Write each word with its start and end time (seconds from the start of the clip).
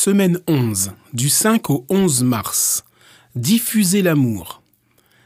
Semaine 0.00 0.38
11, 0.46 0.92
du 1.12 1.28
5 1.28 1.70
au 1.70 1.84
11 1.88 2.22
mars. 2.22 2.84
Diffuser 3.34 4.00
l'amour. 4.00 4.62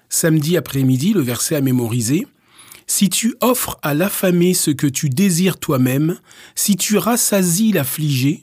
Samedi 0.08 0.56
après-midi, 0.56 1.12
le 1.12 1.20
verset 1.20 1.56
à 1.56 1.60
mémoriser. 1.60 2.26
Si 2.86 3.10
tu 3.10 3.34
offres 3.42 3.78
à 3.82 3.92
l'affamé 3.92 4.54
ce 4.54 4.70
que 4.70 4.86
tu 4.86 5.10
désires 5.10 5.58
toi-même, 5.58 6.18
si 6.54 6.76
tu 6.76 6.96
rassasies 6.96 7.72
l'affligé, 7.72 8.42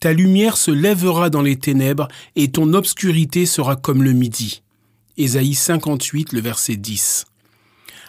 ta 0.00 0.12
lumière 0.12 0.58
se 0.58 0.70
lèvera 0.70 1.30
dans 1.30 1.40
les 1.40 1.58
ténèbres 1.58 2.08
et 2.36 2.50
ton 2.50 2.74
obscurité 2.74 3.46
sera 3.46 3.74
comme 3.74 4.02
le 4.02 4.12
midi. 4.12 4.60
Ésaïe 5.16 5.54
58, 5.54 6.34
le 6.34 6.42
verset 6.42 6.76
10. 6.76 7.24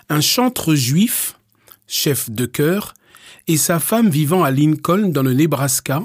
Un 0.09 0.19
chantre 0.19 0.75
juif, 0.75 1.39
chef 1.87 2.29
de 2.29 2.45
chœur, 2.45 2.95
et 3.47 3.55
sa 3.55 3.79
femme 3.79 4.09
vivant 4.09 4.43
à 4.43 4.51
Lincoln 4.51 5.07
dans 5.07 5.23
le 5.23 5.33
Nebraska, 5.33 6.03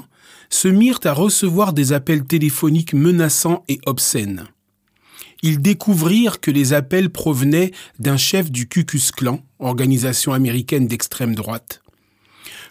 se 0.49 0.67
mirent 0.67 0.99
à 1.03 1.13
recevoir 1.13 1.73
des 1.73 1.93
appels 1.93 2.25
téléphoniques 2.25 2.93
menaçants 2.93 3.63
et 3.67 3.79
obscènes. 3.85 4.47
Ils 5.43 5.61
découvrirent 5.61 6.39
que 6.39 6.51
les 6.51 6.73
appels 6.73 7.09
provenaient 7.09 7.71
d'un 7.99 8.17
chef 8.17 8.51
du 8.51 8.67
Ku 8.67 8.85
Klux 8.85 9.11
Klan, 9.15 9.41
organisation 9.59 10.33
américaine 10.33 10.87
d'extrême 10.87 11.35
droite. 11.35 11.81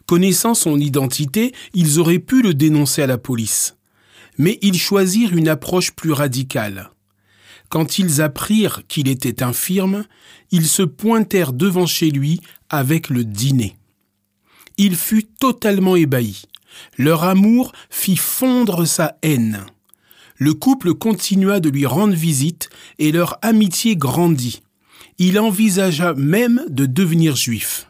Connaissant 0.06 0.54
son 0.54 0.78
identité, 0.78 1.52
ils 1.74 1.98
auraient 1.98 2.18
pu 2.18 2.42
le 2.42 2.54
dénoncer 2.54 3.02
à 3.02 3.06
la 3.06 3.18
police. 3.18 3.76
Mais 4.38 4.58
ils 4.62 4.78
choisirent 4.78 5.34
une 5.34 5.48
approche 5.48 5.92
plus 5.92 6.12
radicale. 6.12 6.90
Quand 7.68 7.98
ils 7.98 8.20
apprirent 8.20 8.82
qu'il 8.86 9.08
était 9.08 9.42
infirme, 9.42 10.04
ils 10.50 10.66
se 10.66 10.82
pointèrent 10.82 11.52
devant 11.52 11.86
chez 11.86 12.10
lui 12.10 12.40
avec 12.68 13.10
le 13.10 13.24
dîner. 13.24 13.76
Il 14.76 14.94
fut 14.94 15.24
totalement 15.24 15.96
ébahi. 15.96 16.42
Leur 16.98 17.24
amour 17.24 17.72
fit 17.90 18.16
fondre 18.16 18.86
sa 18.86 19.16
haine. 19.22 19.64
Le 20.36 20.52
couple 20.54 20.94
continua 20.94 21.60
de 21.60 21.70
lui 21.70 21.86
rendre 21.86 22.14
visite 22.14 22.68
et 22.98 23.12
leur 23.12 23.38
amitié 23.42 23.96
grandit. 23.96 24.62
Il 25.18 25.38
envisagea 25.38 26.14
même 26.14 26.62
de 26.68 26.84
devenir 26.84 27.36
juif. 27.36 27.88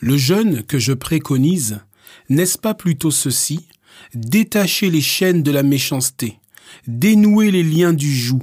Le 0.00 0.16
jeûne 0.16 0.62
que 0.62 0.78
je 0.78 0.92
préconise, 0.92 1.80
n'est-ce 2.28 2.58
pas 2.58 2.74
plutôt 2.74 3.10
ceci? 3.10 3.66
Détacher 4.14 4.90
les 4.90 5.00
chaînes 5.00 5.42
de 5.42 5.50
la 5.50 5.62
méchanceté, 5.62 6.38
dénouer 6.86 7.50
les 7.50 7.62
liens 7.62 7.92
du 7.92 8.14
joug, 8.14 8.42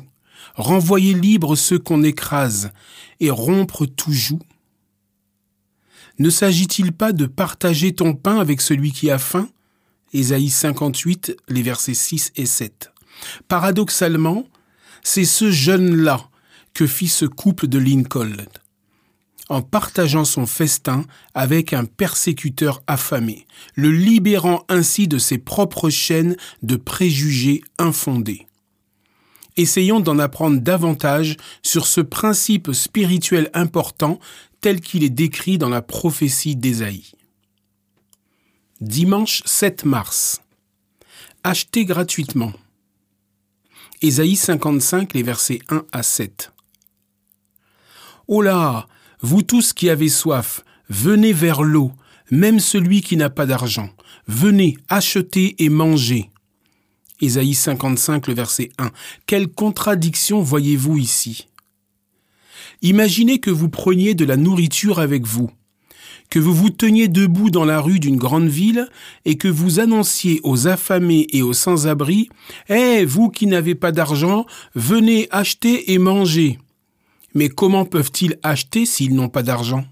renvoyer 0.56 1.14
libre 1.14 1.56
ceux 1.56 1.80
qu'on 1.80 2.04
écrase 2.04 2.72
et 3.20 3.30
rompre 3.30 3.86
tout 3.86 4.12
joug 4.12 4.40
Ne 6.20 6.32
s'agit-il 6.32 6.94
pas 6.94 7.12
de 7.12 7.28
partager 7.28 7.94
ton 7.94 8.14
pain 8.16 8.40
avec 8.40 8.62
celui 8.62 8.92
qui 8.92 9.12
a 9.12 9.20
faim? 9.20 9.50
Ésaïe 10.14 10.50
58, 10.50 11.38
les 11.50 11.62
versets 11.62 11.94
6 11.94 12.32
et 12.36 12.48
7. 12.48 12.92
Paradoxalement, 13.48 14.48
c'est 15.04 15.26
ce 15.26 15.52
jeune-là 15.52 16.28
que 16.74 16.88
fit 16.88 17.08
ce 17.08 17.26
couple 17.26 17.68
de 17.68 17.78
Lincoln, 17.78 18.36
en 19.50 19.62
partageant 19.62 20.26
son 20.26 20.48
festin 20.48 21.06
avec 21.36 21.74
un 21.74 21.86
persécuteur 21.86 22.82
affamé, 22.88 23.46
le 23.76 23.92
libérant 23.92 24.66
ainsi 24.70 25.08
de 25.08 25.20
ses 25.20 25.38
propres 25.38 25.90
chaînes 25.90 26.36
de 26.64 26.78
préjugés 26.78 27.62
infondés. 27.78 28.48
Essayons 29.56 30.00
d'en 30.00 30.20
apprendre 30.20 30.62
davantage 30.62 31.36
sur 31.64 31.88
ce 31.88 32.00
principe 32.02 32.74
spirituel 32.74 33.50
important 33.56 34.20
tel 34.62 34.82
qu'il 34.82 35.04
est 35.04 35.10
décrit 35.10 35.58
dans 35.58 35.70
la 35.70 35.82
prophétie 35.82 36.56
d'Ésaïe. 36.56 37.12
Dimanche 38.82 39.42
7 39.46 39.86
mars. 39.86 40.42
Acheter 41.44 41.86
gratuitement. 41.86 42.54
Ésaïe 44.02 44.36
55, 44.36 45.14
les 45.14 45.24
versets 45.24 45.60
1 45.70 45.86
à 45.92 46.04
7. 46.04 46.52
Oh 48.28 48.42
là, 48.42 48.88
vous 49.22 49.42
tous 49.42 49.74
qui 49.74 49.90
avez 49.90 50.10
soif, 50.10 50.64
venez 50.90 51.34
vers 51.34 51.64
l'eau, 51.64 51.92
même 52.30 52.60
celui 52.60 53.02
qui 53.02 53.18
n'a 53.18 53.30
pas 53.30 53.46
d'argent. 53.46 53.90
Venez, 54.28 54.78
achetez 54.90 55.56
et 55.64 55.70
mangez. 55.70 56.30
Ésaïe 57.20 57.56
55, 57.56 58.28
le 58.28 58.34
verset 58.36 58.70
1. 58.78 58.92
Quelle 59.26 59.48
contradiction 59.48 60.42
voyez-vous 60.42 60.98
ici? 60.98 61.47
Imaginez 62.82 63.40
que 63.40 63.52
vous 63.52 63.70
preniez 63.70 64.14
de 64.14 64.26
la 64.26 64.38
nourriture 64.38 65.00
avec 65.00 65.26
vous 65.26 65.50
que 66.30 66.40
vous 66.40 66.54
vous 66.54 66.70
teniez 66.70 67.08
debout 67.08 67.50
dans 67.50 67.66
la 67.66 67.80
rue 67.80 68.00
d'une 68.00 68.18
grande 68.18 68.48
ville 68.48 68.90
et 69.26 69.38
que 69.38 69.48
vous 69.48 69.80
annonciez 69.80 70.40
aux 70.44 70.68
affamés 70.68 71.28
et 71.32 71.42
aux 71.42 71.54
sans-abri 71.54 72.30
Eh, 72.70 73.06
vous 73.06 73.30
qui 73.30 73.48
n'avez 73.48 73.76
pas 73.76 73.92
d'argent, 73.92 74.46
venez 74.76 75.28
acheter 75.32 75.94
et 75.94 75.98
manger. 75.98 76.60
Mais 77.34 77.50
comment 77.50 77.86
peuvent-ils 77.86 78.38
acheter 78.44 78.86
s'ils 78.86 79.16
n'ont 79.16 79.30
pas 79.30 79.44
d'argent? 79.44 79.86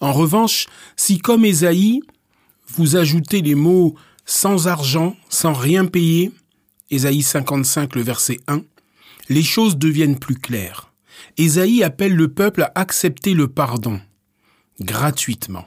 En 0.00 0.12
revanche, 0.12 0.66
si 0.96 1.18
comme 1.18 1.44
Ésaïe, 1.44 2.00
vous 2.66 2.96
ajoutez 2.96 3.42
les 3.42 3.54
mots 3.54 3.94
sans 4.24 4.66
argent, 4.66 5.14
sans 5.28 5.52
rien 5.52 5.86
payer, 5.86 6.32
Ésaïe 6.90 7.22
55, 7.22 7.94
le 7.94 8.02
verset 8.02 8.40
1, 8.48 8.62
les 9.32 9.42
choses 9.42 9.76
deviennent 9.76 10.18
plus 10.18 10.36
claires. 10.36 10.92
Ésaïe 11.38 11.82
appelle 11.82 12.14
le 12.14 12.28
peuple 12.28 12.62
à 12.62 12.72
accepter 12.74 13.34
le 13.34 13.48
pardon 13.48 14.00
gratuitement. 14.80 15.66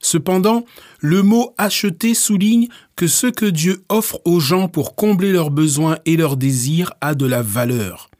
Cependant, 0.00 0.64
le 1.00 1.22
mot 1.22 1.54
acheter 1.58 2.14
souligne 2.14 2.68
que 2.96 3.06
ce 3.06 3.26
que 3.26 3.46
Dieu 3.46 3.84
offre 3.88 4.20
aux 4.24 4.40
gens 4.40 4.68
pour 4.68 4.94
combler 4.94 5.32
leurs 5.32 5.50
besoins 5.50 5.98
et 6.06 6.16
leurs 6.16 6.36
désirs 6.36 6.92
a 7.00 7.14
de 7.14 7.26
la 7.26 7.42
valeur. 7.42 8.10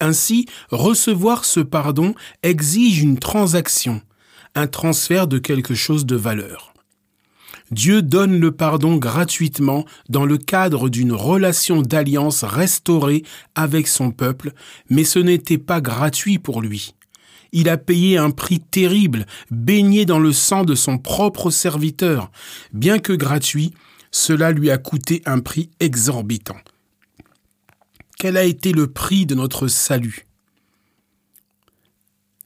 Ainsi, 0.00 0.46
recevoir 0.70 1.44
ce 1.44 1.60
pardon 1.60 2.14
exige 2.42 3.02
une 3.02 3.18
transaction, 3.18 4.00
un 4.54 4.66
transfert 4.66 5.26
de 5.26 5.38
quelque 5.38 5.74
chose 5.74 6.06
de 6.06 6.16
valeur. 6.16 6.71
Dieu 7.72 8.02
donne 8.02 8.38
le 8.38 8.52
pardon 8.52 8.96
gratuitement 8.96 9.84
dans 10.08 10.24
le 10.24 10.38
cadre 10.38 10.88
d'une 10.88 11.12
relation 11.12 11.82
d'alliance 11.82 12.44
restaurée 12.44 13.24
avec 13.54 13.88
son 13.88 14.10
peuple, 14.10 14.52
mais 14.88 15.04
ce 15.04 15.18
n'était 15.18 15.58
pas 15.58 15.80
gratuit 15.80 16.38
pour 16.38 16.62
lui 16.62 16.94
il 17.52 17.68
a 17.68 17.76
payé 17.76 18.16
un 18.16 18.30
prix 18.30 18.60
terrible, 18.60 19.26
baigné 19.50 20.06
dans 20.06 20.18
le 20.18 20.32
sang 20.32 20.64
de 20.64 20.74
son 20.74 20.98
propre 20.98 21.50
serviteur. 21.50 22.32
Bien 22.72 22.98
que 22.98 23.12
gratuit, 23.12 23.72
cela 24.10 24.52
lui 24.52 24.70
a 24.70 24.78
coûté 24.78 25.22
un 25.26 25.40
prix 25.40 25.70
exorbitant. 25.78 26.56
Quel 28.18 28.36
a 28.36 28.44
été 28.44 28.72
le 28.72 28.86
prix 28.86 29.26
de 29.26 29.34
notre 29.34 29.68
salut? 29.68 30.26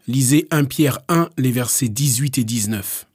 Lisez 0.09 0.47
1 0.51 0.65
Pierre 0.65 1.01
1, 1.09 1.31
les 1.37 1.53
versets 1.53 1.89
18 1.89 2.39
et 2.39 2.45
19. 2.45 3.06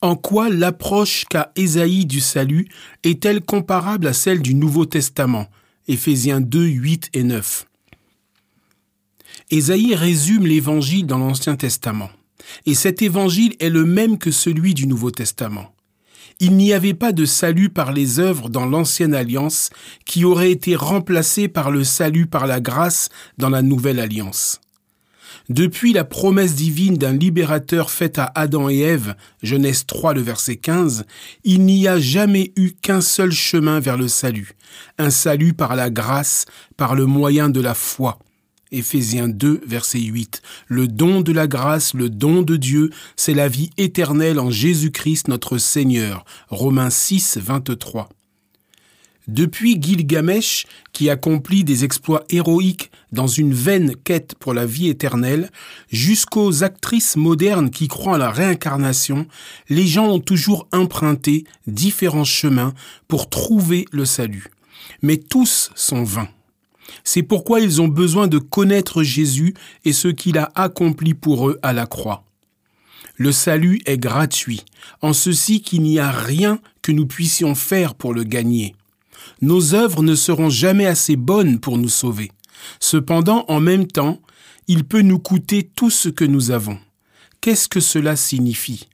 En 0.00 0.16
quoi 0.16 0.48
l'approche 0.48 1.24
qu'a 1.28 1.52
Ésaïe 1.56 2.06
du 2.06 2.20
salut 2.20 2.68
est-elle 3.02 3.40
comparable 3.40 4.06
à 4.06 4.12
celle 4.12 4.42
du 4.42 4.54
Nouveau 4.54 4.84
Testament? 4.84 5.46
Éphésiens 5.88 6.40
2, 6.40 6.64
8 6.64 7.10
et 7.14 7.22
9. 7.22 7.66
Ésaïe 9.50 9.94
résume 9.94 10.46
l'évangile 10.46 11.06
dans 11.06 11.18
l'Ancien 11.18 11.56
Testament. 11.56 12.10
Et 12.66 12.74
cet 12.74 13.02
évangile 13.02 13.54
est 13.60 13.70
le 13.70 13.84
même 13.84 14.18
que 14.18 14.30
celui 14.30 14.74
du 14.74 14.86
Nouveau 14.86 15.10
Testament. 15.10 15.74
Il 16.38 16.56
n'y 16.56 16.72
avait 16.72 16.94
pas 16.94 17.12
de 17.12 17.26
salut 17.26 17.68
par 17.68 17.92
les 17.92 18.18
œuvres 18.18 18.48
dans 18.48 18.64
l'Ancienne 18.64 19.14
Alliance 19.14 19.70
qui 20.06 20.24
aurait 20.24 20.50
été 20.50 20.74
remplacé 20.74 21.48
par 21.48 21.70
le 21.70 21.84
salut 21.84 22.26
par 22.26 22.46
la 22.46 22.60
grâce 22.60 23.10
dans 23.36 23.50
la 23.50 23.60
Nouvelle 23.60 24.00
Alliance. 24.00 24.60
Depuis 25.50 25.92
la 25.92 26.04
promesse 26.04 26.54
divine 26.54 26.96
d'un 26.96 27.12
libérateur 27.12 27.90
faite 27.90 28.20
à 28.20 28.30
Adam 28.36 28.70
et 28.70 28.78
Ève, 28.78 29.16
Genèse 29.42 29.84
3 29.84 30.14
le 30.14 30.20
verset 30.20 30.54
15, 30.54 31.06
il 31.42 31.64
n'y 31.64 31.88
a 31.88 31.98
jamais 31.98 32.52
eu 32.54 32.70
qu'un 32.70 33.00
seul 33.00 33.32
chemin 33.32 33.80
vers 33.80 33.96
le 33.96 34.06
salut, 34.06 34.52
un 34.96 35.10
salut 35.10 35.52
par 35.52 35.74
la 35.74 35.90
grâce, 35.90 36.44
par 36.76 36.94
le 36.94 37.04
moyen 37.04 37.48
de 37.48 37.60
la 37.60 37.74
foi. 37.74 38.20
Éphésiens 38.70 39.26
2, 39.26 39.62
verset 39.66 39.98
8. 39.98 40.40
Le 40.68 40.86
don 40.86 41.20
de 41.20 41.32
la 41.32 41.48
grâce, 41.48 41.94
le 41.94 42.08
don 42.10 42.42
de 42.42 42.54
Dieu, 42.54 42.90
c'est 43.16 43.34
la 43.34 43.48
vie 43.48 43.70
éternelle 43.76 44.38
en 44.38 44.52
Jésus-Christ 44.52 45.26
notre 45.26 45.58
Seigneur. 45.58 46.24
Romains 46.48 46.90
6, 46.90 47.38
23. 47.42 48.08
Depuis 49.30 49.80
Gilgamesh, 49.80 50.66
qui 50.92 51.08
accomplit 51.08 51.62
des 51.62 51.84
exploits 51.84 52.24
héroïques 52.30 52.90
dans 53.12 53.28
une 53.28 53.54
vaine 53.54 53.94
quête 53.94 54.34
pour 54.40 54.54
la 54.54 54.66
vie 54.66 54.88
éternelle, 54.88 55.50
jusqu'aux 55.88 56.64
actrices 56.64 57.14
modernes 57.14 57.70
qui 57.70 57.86
croient 57.86 58.16
à 58.16 58.18
la 58.18 58.32
réincarnation, 58.32 59.28
les 59.68 59.86
gens 59.86 60.08
ont 60.08 60.18
toujours 60.18 60.66
emprunté 60.72 61.44
différents 61.68 62.24
chemins 62.24 62.74
pour 63.06 63.30
trouver 63.30 63.84
le 63.92 64.04
salut. 64.04 64.48
Mais 65.00 65.16
tous 65.16 65.70
sont 65.76 66.02
vains. 66.02 66.28
C'est 67.04 67.22
pourquoi 67.22 67.60
ils 67.60 67.80
ont 67.80 67.86
besoin 67.86 68.26
de 68.26 68.38
connaître 68.38 69.04
Jésus 69.04 69.54
et 69.84 69.92
ce 69.92 70.08
qu'il 70.08 70.38
a 70.38 70.50
accompli 70.56 71.14
pour 71.14 71.48
eux 71.48 71.60
à 71.62 71.72
la 71.72 71.86
croix. 71.86 72.24
Le 73.14 73.30
salut 73.30 73.80
est 73.86 73.98
gratuit, 73.98 74.64
en 75.02 75.12
ceci 75.12 75.62
qu'il 75.62 75.82
n'y 75.82 76.00
a 76.00 76.10
rien 76.10 76.58
que 76.82 76.90
nous 76.90 77.06
puissions 77.06 77.54
faire 77.54 77.94
pour 77.94 78.12
le 78.12 78.24
gagner. 78.24 78.74
Nos 79.40 79.74
œuvres 79.74 80.02
ne 80.02 80.14
seront 80.14 80.50
jamais 80.50 80.86
assez 80.86 81.16
bonnes 81.16 81.60
pour 81.60 81.78
nous 81.78 81.88
sauver. 81.88 82.30
Cependant, 82.78 83.44
en 83.48 83.60
même 83.60 83.86
temps, 83.86 84.20
il 84.66 84.84
peut 84.84 85.02
nous 85.02 85.18
coûter 85.18 85.64
tout 85.64 85.90
ce 85.90 86.08
que 86.08 86.24
nous 86.24 86.50
avons. 86.50 86.78
Qu'est-ce 87.40 87.68
que 87.68 87.80
cela 87.80 88.16
signifie? 88.16 88.88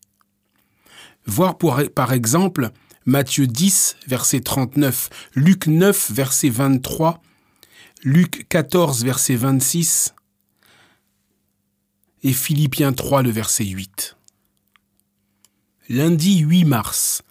Voir 1.26 1.56
par 1.94 2.12
exemple 2.12 2.70
Matthieu 3.04 3.46
10, 3.46 3.96
verset 4.06 4.40
39, 4.40 5.10
Luc 5.34 5.66
9, 5.66 6.12
verset 6.12 6.48
23, 6.48 7.20
Luc 8.02 8.46
14, 8.48 9.04
verset 9.04 9.36
26 9.36 10.14
et 12.22 12.32
Philippiens 12.32 12.92
3, 12.92 13.22
le 13.22 13.30
verset 13.30 13.64
8. 13.64 14.16
Lundi 15.88 16.38
8 16.38 16.64
mars, 16.64 17.22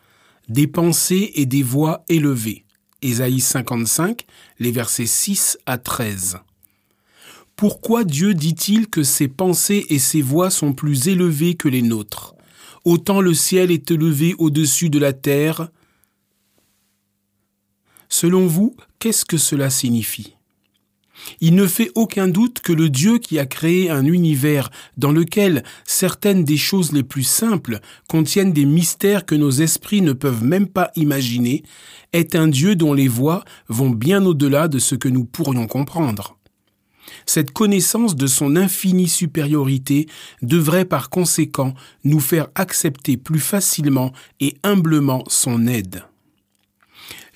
des 0.47 0.67
pensées 0.67 1.31
et 1.35 1.45
des 1.45 1.63
voix 1.63 2.03
élevées. 2.07 2.64
Ésaïe 3.05 3.39
55, 3.39 4.25
les 4.59 4.71
versets 4.71 5.05
6 5.05 5.59
à 5.67 5.77
13. 5.77 6.39
Pourquoi 7.55 8.03
Dieu 8.03 8.33
dit-il 8.33 8.89
que 8.89 9.03
ses 9.03 9.27
pensées 9.27 9.85
et 9.89 9.99
ses 9.99 10.23
voix 10.23 10.49
sont 10.49 10.73
plus 10.73 11.07
élevées 11.07 11.55
que 11.55 11.69
les 11.69 11.83
nôtres? 11.83 12.35
Autant 12.83 13.21
le 13.21 13.33
ciel 13.33 13.71
est 13.71 13.91
élevé 13.91 14.33
au-dessus 14.39 14.89
de 14.89 14.99
la 14.99 15.13
terre. 15.13 15.69
Selon 18.09 18.47
vous, 18.47 18.75
qu'est-ce 18.99 19.25
que 19.25 19.37
cela 19.37 19.69
signifie? 19.69 20.34
Il 21.41 21.55
ne 21.55 21.67
fait 21.67 21.91
aucun 21.95 22.27
doute 22.27 22.59
que 22.59 22.73
le 22.73 22.89
Dieu 22.89 23.17
qui 23.17 23.39
a 23.39 23.45
créé 23.45 23.89
un 23.89 24.05
univers 24.05 24.69
dans 24.97 25.11
lequel 25.11 25.63
certaines 25.85 26.43
des 26.43 26.57
choses 26.57 26.91
les 26.91 27.03
plus 27.03 27.23
simples 27.23 27.79
contiennent 28.07 28.53
des 28.53 28.65
mystères 28.65 29.25
que 29.25 29.35
nos 29.35 29.51
esprits 29.51 30.01
ne 30.01 30.13
peuvent 30.13 30.43
même 30.43 30.67
pas 30.67 30.91
imaginer, 30.95 31.63
est 32.13 32.35
un 32.35 32.47
Dieu 32.47 32.75
dont 32.75 32.93
les 32.93 33.07
voix 33.07 33.43
vont 33.67 33.89
bien 33.89 34.25
au-delà 34.25 34.67
de 34.67 34.79
ce 34.79 34.95
que 34.95 35.09
nous 35.09 35.25
pourrions 35.25 35.67
comprendre. 35.67 36.37
Cette 37.25 37.51
connaissance 37.51 38.15
de 38.15 38.27
son 38.27 38.55
infinie 38.55 39.07
supériorité 39.07 40.07
devrait 40.41 40.85
par 40.85 41.09
conséquent 41.09 41.73
nous 42.03 42.19
faire 42.19 42.47
accepter 42.55 43.17
plus 43.17 43.39
facilement 43.39 44.11
et 44.39 44.55
humblement 44.63 45.23
son 45.27 45.67
aide. 45.67 46.03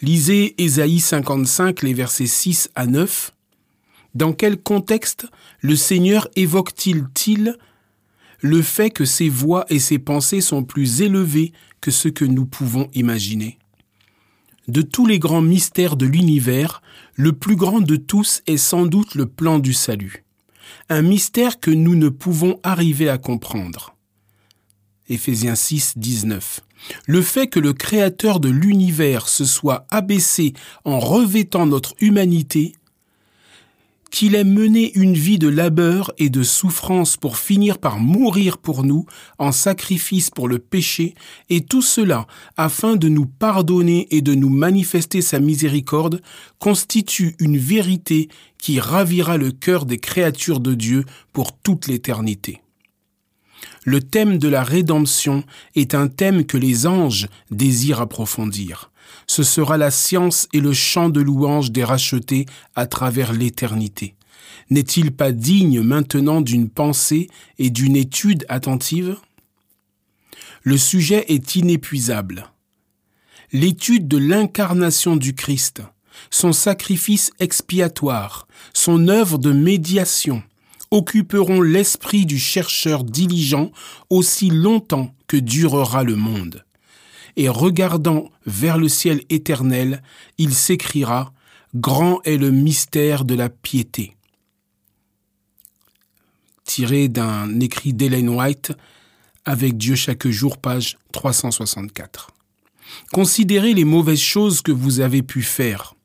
Lisez 0.02 0.56
Ésaïe 0.62 1.00
55, 1.00 1.82
les 1.82 1.94
versets 1.94 2.28
6 2.28 2.70
à 2.76 2.86
9. 2.86 3.34
Dans 4.16 4.34
quel 4.34 4.58
contexte 4.58 5.28
le 5.62 5.76
Seigneur 5.76 6.28
évoque-t-il 6.36 7.58
le 8.42 8.62
fait 8.62 8.90
que 8.90 9.06
ses 9.06 9.30
voix 9.30 9.66
et 9.70 9.80
ses 9.80 10.00
pensées 10.00 10.42
sont 10.42 10.64
plus 10.64 11.02
élevées 11.02 11.52
que 11.82 11.92
ce 11.92 12.08
que 12.08 12.26
nous 12.26 12.46
pouvons 12.46 12.90
imaginer? 12.94 13.60
De 14.68 14.82
tous 14.82 15.06
les 15.06 15.20
grands 15.20 15.42
mystères 15.42 15.96
de 15.96 16.06
l'univers, 16.06 16.82
le 17.16 17.34
plus 17.34 17.56
grand 17.56 17.82
de 17.82 17.96
tous 17.96 18.42
est 18.48 18.58
sans 18.58 18.86
doute 18.86 19.16
le 19.16 19.26
plan 19.26 19.60
du 19.60 19.74
salut, 19.74 20.24
un 20.90 21.02
mystère 21.02 21.60
que 21.60 21.72
nous 21.72 21.96
ne 21.96 22.10
pouvons 22.10 22.60
arriver 22.64 23.10
à 23.10 23.18
comprendre. 23.18 23.96
Éphésiens 25.10 25.56
6, 25.56 25.94
19. 25.98 26.62
Le 27.08 27.22
fait 27.22 27.48
que 27.48 27.60
le 27.60 27.74
Créateur 27.74 28.40
de 28.40 28.50
l'univers 28.50 29.28
se 29.28 29.44
soit 29.44 29.88
abaissé 29.90 30.54
en 30.86 31.00
revêtant 31.00 31.66
notre 31.66 31.96
humanité 32.00 32.74
qu'il 34.12 34.36
ait 34.36 34.44
mené 34.44 34.92
une 34.96 35.14
vie 35.14 35.40
de 35.40 35.48
labeur 35.48 36.12
et 36.18 36.30
de 36.30 36.44
souffrance 36.44 37.18
pour 37.18 37.38
finir 37.38 37.78
par 37.78 38.00
mourir 38.00 38.58
pour 38.58 38.84
nous 38.84 39.06
en 39.38 39.52
sacrifice 39.52 40.30
pour 40.30 40.48
le 40.48 40.60
péché, 40.60 41.16
et 41.50 41.62
tout 41.62 41.82
cela 41.82 42.28
afin 42.58 42.96
de 42.96 43.10
nous 43.10 43.26
pardonner 43.26 44.08
et 44.12 44.22
de 44.22 44.34
nous 44.34 44.50
manifester 44.50 45.22
sa 45.22 45.40
miséricorde, 45.40 46.22
constitue 46.58 47.36
une 47.40 47.58
vérité 47.58 48.30
qui 48.58 48.80
ravira 48.80 49.38
le 49.38 49.52
cœur 49.52 49.86
des 49.86 50.00
créatures 50.00 50.60
de 50.60 50.74
Dieu 50.74 51.06
pour 51.34 51.58
toute 51.58 51.88
l'éternité. 51.88 52.62
Le 53.86 54.02
thème 54.02 54.38
de 54.38 54.48
la 54.48 54.64
rédemption 54.64 55.44
est 55.76 55.96
un 55.96 56.08
thème 56.08 56.46
que 56.46 56.58
les 56.58 56.86
anges 56.88 57.28
désirent 57.52 58.02
approfondir 58.02 58.92
ce 59.28 59.44
sera 59.44 59.78
la 59.78 59.92
science 59.92 60.48
et 60.54 60.60
le 60.60 60.74
chant 60.74 61.10
de 61.10 61.22
louange 61.22 61.72
des 61.72 61.84
rachetés 61.84 62.46
à 62.76 62.88
travers 62.88 63.34
l'éternité. 63.34 64.16
N'est-il 64.70 65.12
pas 65.12 65.32
digne 65.32 65.82
maintenant 65.82 66.42
d'une 66.42 66.70
pensée 66.70 67.30
et 67.58 67.70
d'une 67.70 67.96
étude 67.96 68.46
attentive? 68.50 69.18
Le 70.64 70.78
sujet 70.78 71.26
est 71.30 71.56
inépuisable. 71.56 72.50
L'étude 73.52 74.08
de 74.08 74.18
l'incarnation 74.18 75.16
du 75.16 75.34
Christ, 75.34 75.82
son 76.30 76.54
sacrifice 76.54 77.32
expiatoire, 77.40 78.48
son 78.74 79.08
œuvre 79.08 79.38
de 79.38 79.52
médiation, 79.52 80.44
occuperont 80.92 81.62
l'esprit 81.62 82.26
du 82.26 82.38
chercheur 82.38 83.04
diligent 83.04 83.72
aussi 84.10 84.50
longtemps 84.50 85.14
que 85.28 85.38
durera 85.38 86.04
le 86.04 86.16
monde 86.16 86.64
et 87.36 87.50
regardant 87.50 88.30
vers 88.46 88.78
le 88.78 88.88
ciel 88.88 89.22
éternel, 89.30 90.02
il 90.38 90.54
s'écriera 90.54 91.34
Grand 91.76 92.22
est 92.24 92.38
le 92.38 92.50
mystère 92.50 93.26
de 93.26 93.36
la 93.36 93.50
piété. 93.50 94.16
Tiré 96.64 97.08
d'un 97.08 97.60
écrit 97.60 97.94
d'Hélène 97.94 98.30
White, 98.30 98.74
Avec 99.46 99.78
Dieu 99.78 99.96
chaque 99.96 100.28
jour, 100.28 100.58
page 100.58 100.98
364. 101.12 102.32
Considérez 103.12 103.74
les 103.74 103.86
mauvaises 103.86 104.20
choses 104.20 104.62
que 104.62 104.72
vous 104.72 105.00
avez 105.00 105.22
pu 105.22 105.42
faire, 105.42 105.96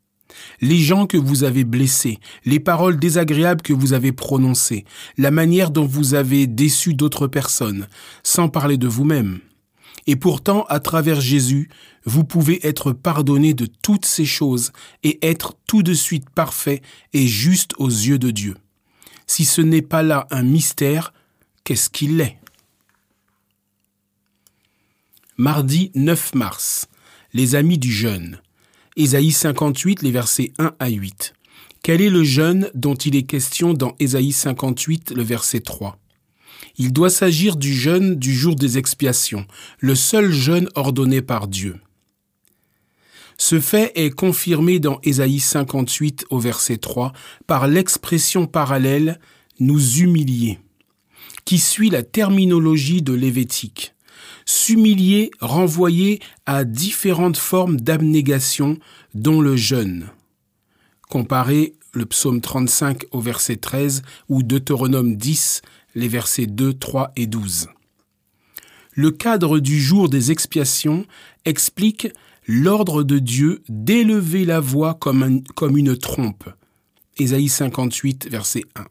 les 0.61 0.79
gens 0.79 1.07
que 1.07 1.17
vous 1.17 1.45
avez 1.45 1.65
blessés, 1.65 2.19
les 2.45 2.61
paroles 2.61 2.99
désagréables 2.99 3.63
que 3.63 3.73
vous 3.73 3.93
avez 3.93 4.13
prononcées, 4.13 4.85
la 5.19 5.31
manière 5.31 5.71
dont 5.71 5.87
vous 5.87 6.15
avez 6.15 6.47
déçu 6.47 6.95
d'autres 6.95 7.27
personnes, 7.27 7.89
sans 8.23 8.49
parler 8.49 8.77
de 8.77 8.89
vous-même. 8.89 9.41
Et 10.07 10.17
pourtant, 10.17 10.65
à 10.65 10.81
travers 10.81 11.21
Jésus, 11.21 11.71
vous 12.05 12.25
pouvez 12.25 12.67
être 12.67 12.93
pardonné 12.93 13.55
de 13.55 13.67
toutes 13.67 14.05
ces 14.05 14.27
choses 14.27 14.73
et 15.03 15.25
être 15.27 15.55
tout 15.67 15.83
de 15.83 15.95
suite 15.95 16.29
parfait 16.31 16.83
et 17.13 17.27
juste 17.27 17.73
aux 17.79 17.89
yeux 17.89 18.19
de 18.19 18.31
Dieu. 18.31 18.57
Si 19.27 19.45
ce 19.45 19.63
n'est 19.63 19.83
pas 19.83 20.03
là 20.03 20.27
un 20.31 20.43
mystère, 20.43 21.15
qu'est-ce 21.65 21.89
qu'il 21.89 22.21
est? 22.21 22.39
Mardi 25.39 25.91
9 25.95 26.35
mars. 26.35 26.87
Les 27.33 27.55
amis 27.55 27.79
du 27.79 27.91
jeûne. 27.91 28.39
Ésaïe 28.97 29.33
58, 29.33 30.03
les 30.03 30.13
versets 30.13 30.53
1 30.59 30.75
à 30.79 30.89
8. 30.89 31.35
Quel 31.83 32.01
est 32.01 32.11
le 32.11 32.23
jeûne 32.23 32.71
dont 32.75 32.95
il 32.95 33.17
est 33.17 33.25
question 33.25 33.75
dans 33.75 33.97
Ésaïe 33.99 34.33
58, 34.33 35.11
le 35.11 35.23
verset 35.23 35.61
3 35.61 35.99
il 36.79 36.93
doit 36.93 37.11
s'agir 37.11 37.57
du 37.57 37.73
jeûne 37.73 38.17
du 38.17 38.35
jour 38.35 38.57
des 38.57 38.79
expiations, 38.79 39.47
le 39.79 39.95
seul 39.95 40.33
jeûne 40.33 40.69
ordonné 40.75 41.23
par 41.23 41.49
Dieu. 41.49 41.77
Ce 43.37 43.59
fait 43.61 43.93
est 43.97 44.11
confirmé 44.11 44.79
dans 44.79 45.01
Ésaïe 45.03 45.41
58 45.41 46.27
au 46.31 46.39
verset 46.39 46.77
3 46.77 47.13
par 47.47 47.67
l'expression 47.67 48.47
parallèle 48.47 49.19
nous 49.61 49.99
humilier, 49.99 50.59
qui 51.45 51.59
suit 51.59 51.91
la 51.91 52.03
terminologie 52.03 53.03
de 53.03 53.13
l'évétique. 53.13 53.95
S'humilier 54.47 55.31
renvoyer 55.41 56.21
à 56.45 56.65
différentes 56.65 57.39
formes 57.39 57.81
d'abnégation, 57.81 58.79
dont 59.15 59.41
le 59.41 59.57
jeûne. 59.57 60.11
Comparez 61.09 61.75
le 61.93 62.05
psaume 62.07 62.41
35 62.41 63.05
au 63.13 63.21
verset 63.21 63.57
13 63.57 64.03
ou 64.29 64.43
Deutéronome 64.43 65.17
10 65.17 65.63
les 65.95 66.09
versets 66.09 66.47
2, 66.47 66.75
3 66.75 67.13
et 67.17 67.27
12. 67.27 67.69
Le 68.93 69.11
cadre 69.11 69.59
du 69.59 69.81
jour 69.81 70.09
des 70.09 70.31
expiations 70.31 71.05
explique 71.45 72.09
l'ordre 72.47 73.03
de 73.03 73.19
Dieu 73.19 73.63
d'élever 73.69 74.45
la 74.45 74.61
voix 74.61 74.95
comme, 74.95 75.43
comme 75.55 75.77
une 75.77 75.97
trompe. 75.97 76.49
Ésaïe 77.19 77.49
58, 77.49 78.29
verset 78.31 78.65
1. 78.77 78.85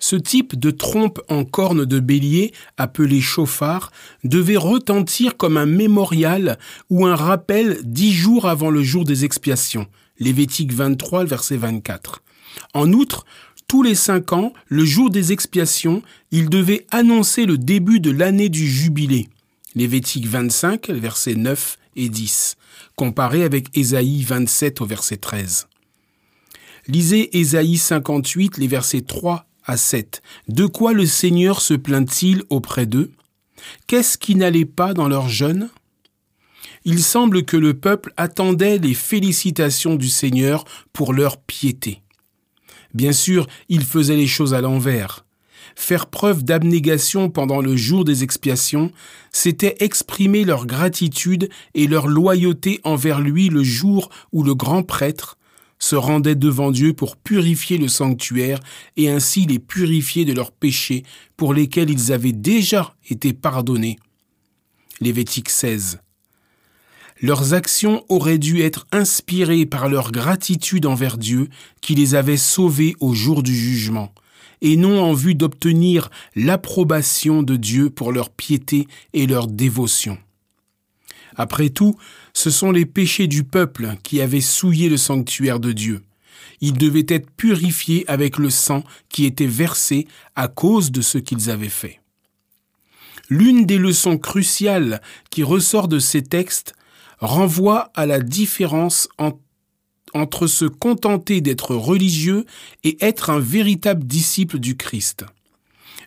Ce 0.00 0.14
type 0.14 0.58
de 0.58 0.70
trompe 0.70 1.20
en 1.28 1.44
corne 1.44 1.84
de 1.84 1.98
bélier, 1.98 2.52
appelé 2.76 3.20
chauffard, 3.20 3.90
devait 4.22 4.56
retentir 4.56 5.36
comme 5.36 5.56
un 5.56 5.66
mémorial 5.66 6.58
ou 6.88 7.04
un 7.04 7.16
rappel 7.16 7.80
dix 7.82 8.12
jours 8.12 8.46
avant 8.46 8.70
le 8.70 8.82
jour 8.82 9.04
des 9.04 9.24
expiations. 9.24 9.86
Lévitique 10.20 10.72
23, 10.72 11.24
verset 11.24 11.56
24. 11.56 12.22
En 12.74 12.92
outre, 12.92 13.24
tous 13.68 13.82
les 13.82 13.94
cinq 13.94 14.32
ans, 14.32 14.54
le 14.66 14.84
jour 14.84 15.10
des 15.10 15.30
expiations, 15.30 16.02
il 16.30 16.48
devait 16.48 16.86
annoncer 16.90 17.44
le 17.44 17.58
début 17.58 18.00
de 18.00 18.10
l'année 18.10 18.48
du 18.48 18.66
jubilé. 18.66 19.28
Lévitique 19.74 20.26
25, 20.26 20.88
versets 20.88 21.34
9 21.34 21.78
et 21.96 22.08
10, 22.08 22.56
comparé 22.96 23.44
avec 23.44 23.68
Ésaïe 23.76 24.22
27 24.22 24.80
au 24.80 24.86
verset 24.86 25.18
13. 25.18 25.68
Lisez 26.88 27.38
Ésaïe 27.38 27.76
58, 27.76 28.56
les 28.56 28.66
versets 28.66 29.02
3 29.02 29.46
à 29.64 29.76
7. 29.76 30.22
De 30.48 30.64
quoi 30.64 30.94
le 30.94 31.04
Seigneur 31.04 31.60
se 31.60 31.74
plaint-il 31.74 32.42
auprès 32.48 32.86
d'eux? 32.86 33.12
Qu'est-ce 33.86 34.16
qui 34.16 34.34
n'allait 34.34 34.64
pas 34.64 34.94
dans 34.94 35.08
leur 35.08 35.28
jeûne 35.28 35.68
il 36.84 37.02
semble 37.02 37.44
que 37.44 37.56
le 37.56 37.74
peuple 37.74 38.14
attendait 38.16 38.78
les 38.78 38.94
félicitations 38.94 39.96
du 39.96 40.08
Seigneur 40.08 40.64
pour 40.92 41.12
leur 41.12 41.36
piété. 41.36 42.00
Bien 42.94 43.12
sûr, 43.12 43.46
ils 43.68 43.84
faisaient 43.84 44.16
les 44.16 44.26
choses 44.26 44.54
à 44.54 44.60
l'envers. 44.60 45.24
Faire 45.74 46.06
preuve 46.06 46.42
d'abnégation 46.42 47.30
pendant 47.30 47.60
le 47.60 47.76
jour 47.76 48.04
des 48.04 48.24
expiations, 48.24 48.90
c'était 49.32 49.76
exprimer 49.80 50.44
leur 50.44 50.66
gratitude 50.66 51.48
et 51.74 51.86
leur 51.86 52.08
loyauté 52.08 52.80
envers 52.84 53.20
lui 53.20 53.48
le 53.48 53.62
jour 53.62 54.10
où 54.32 54.42
le 54.42 54.54
grand 54.54 54.82
prêtre 54.82 55.38
se 55.78 55.94
rendait 55.94 56.34
devant 56.34 56.70
Dieu 56.70 56.92
pour 56.92 57.16
purifier 57.16 57.78
le 57.78 57.88
sanctuaire 57.88 58.58
et 58.96 59.08
ainsi 59.08 59.46
les 59.46 59.60
purifier 59.60 60.24
de 60.24 60.32
leurs 60.32 60.52
péchés 60.52 61.04
pour 61.36 61.54
lesquels 61.54 61.90
ils 61.90 62.12
avaient 62.12 62.32
déjà 62.32 62.96
été 63.08 63.32
pardonnés. 63.32 63.98
Lévitique 65.00 65.48
16. 65.48 66.00
Leurs 67.20 67.52
actions 67.52 68.04
auraient 68.08 68.38
dû 68.38 68.60
être 68.60 68.86
inspirées 68.92 69.66
par 69.66 69.88
leur 69.88 70.12
gratitude 70.12 70.86
envers 70.86 71.18
Dieu 71.18 71.48
qui 71.80 71.94
les 71.94 72.14
avait 72.14 72.36
sauvés 72.36 72.94
au 73.00 73.12
jour 73.12 73.42
du 73.42 73.54
jugement, 73.54 74.12
et 74.60 74.76
non 74.76 75.02
en 75.02 75.14
vue 75.14 75.34
d'obtenir 75.34 76.10
l'approbation 76.36 77.42
de 77.42 77.56
Dieu 77.56 77.90
pour 77.90 78.12
leur 78.12 78.30
piété 78.30 78.86
et 79.14 79.26
leur 79.26 79.48
dévotion. 79.48 80.16
Après 81.34 81.70
tout, 81.70 81.96
ce 82.34 82.50
sont 82.50 82.70
les 82.70 82.86
péchés 82.86 83.26
du 83.26 83.42
peuple 83.42 83.94
qui 84.02 84.20
avaient 84.20 84.40
souillé 84.40 84.88
le 84.88 84.96
sanctuaire 84.96 85.60
de 85.60 85.72
Dieu. 85.72 86.02
Ils 86.60 86.72
devaient 86.72 87.06
être 87.08 87.30
purifiés 87.30 88.04
avec 88.08 88.38
le 88.38 88.50
sang 88.50 88.84
qui 89.08 89.24
était 89.24 89.46
versé 89.46 90.06
à 90.36 90.48
cause 90.48 90.90
de 90.92 91.00
ce 91.00 91.18
qu'ils 91.18 91.50
avaient 91.50 91.68
fait. 91.68 92.00
L'une 93.28 93.66
des 93.66 93.78
leçons 93.78 94.18
cruciales 94.18 95.00
qui 95.30 95.42
ressort 95.42 95.86
de 95.86 95.98
ces 95.98 96.22
textes 96.22 96.74
renvoie 97.20 97.90
à 97.94 98.06
la 98.06 98.20
différence 98.20 99.08
entre 100.14 100.46
se 100.46 100.64
contenter 100.64 101.40
d'être 101.40 101.74
religieux 101.74 102.44
et 102.84 102.96
être 103.04 103.30
un 103.30 103.40
véritable 103.40 104.04
disciple 104.04 104.58
du 104.58 104.76
Christ. 104.76 105.24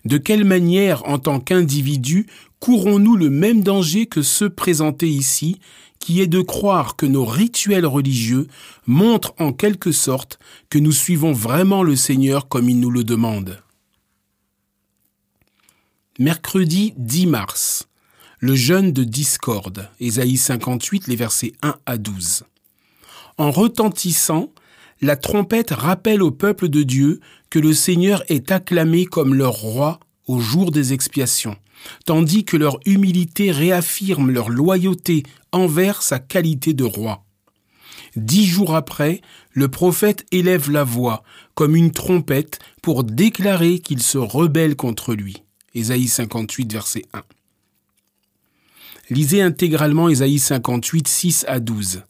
De 0.06 0.18
quelle 0.18 0.46
manière, 0.46 1.08
en 1.08 1.20
tant 1.20 1.39
qu'individu, 1.39 2.25
courons-nous 2.60 3.15
le 3.15 3.30
même 3.30 3.62
danger 3.62 4.08
que 4.08 4.22
ceux 4.22 4.50
présentés 4.50 5.10
ici, 5.10 5.60
qui 6.00 6.22
est 6.22 6.27
de 6.27 6.41
croire 6.41 6.96
que 6.96 7.06
nos 7.06 7.25
rituels 7.25 7.86
religieux 7.86 8.48
montrent 8.88 9.36
en 9.38 9.53
quelque 9.53 9.91
sorte 9.91 10.39
que 10.70 10.80
nous 10.80 10.91
suivons 10.91 11.32
vraiment 11.32 11.84
le 11.84 11.96
Seigneur 11.96 12.48
comme 12.48 12.70
il 12.70 12.80
nous 12.80 12.89
le 12.89 13.03
demande? 13.03 13.62
Mercredi 16.18 16.94
10 16.98 17.27
mars 17.27 17.88
le 18.41 18.55
jeûne 18.55 18.91
de 18.91 19.03
discorde, 19.03 19.88
Ésaïe 20.00 20.36
58, 20.36 21.07
les 21.07 21.15
versets 21.15 21.53
1 21.62 21.75
à 21.86 21.98
12. 21.98 22.43
En 23.38 23.51
retentissant, 23.51 24.51
la 25.00 25.15
trompette 25.15 25.69
rappelle 25.69 26.24
au 26.24 26.31
peuple 26.31 26.67
de 26.67 26.81
Dieu 26.81 27.19
que 27.51 27.60
le 27.60 27.74
Seigneur 27.74 28.24
est 28.29 28.51
acclamé 28.51 29.05
comme 29.05 29.36
leur 29.36 29.53
roi 29.53 30.00
au 30.25 30.39
jour 30.39 30.71
des 30.71 30.91
expiations, 30.91 31.55
tandis 32.05 32.43
que 32.43 32.57
leur 32.57 32.79
humilité 32.88 33.51
réaffirme 33.51 34.31
leur 34.31 34.50
loyauté 34.50 35.21
envers 35.51 36.01
sa 36.01 36.17
qualité 36.17 36.74
de 36.74 36.83
roi. 36.83 37.24
Dix 38.15 38.48
jours 38.48 38.75
après, 38.75 39.21
le 39.51 39.67
prophète 39.67 40.25
élève 40.31 40.71
la 40.71 40.83
voix 40.83 41.21
comme 41.53 41.75
une 41.75 41.91
trompette 41.91 42.57
pour 42.81 43.03
déclarer 43.03 43.77
qu'il 43.77 44.01
se 44.01 44.17
rebelle 44.17 44.75
contre 44.75 45.13
lui. 45.13 45.43
Ésaïe 45.75 46.07
58, 46.07 46.74
verset 46.74 47.03
1. 47.13 47.21
Lisez 49.12 49.41
intégralement 49.41 50.08
Ésaïe 50.08 50.39
58, 50.39 51.06
6 51.06 51.46
à 51.50 51.60
12. 51.60 52.03